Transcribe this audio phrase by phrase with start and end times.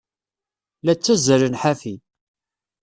[0.85, 1.95] La ttazzalen ḥafi.